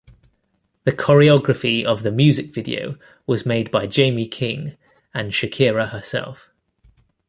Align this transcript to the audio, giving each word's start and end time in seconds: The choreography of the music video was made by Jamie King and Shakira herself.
The 0.83 0.93
choreography 0.93 1.83
of 1.85 2.01
the 2.01 2.11
music 2.11 2.55
video 2.55 2.97
was 3.27 3.45
made 3.45 3.69
by 3.69 3.85
Jamie 3.85 4.27
King 4.27 4.75
and 5.13 5.31
Shakira 5.31 5.89
herself. 5.91 6.49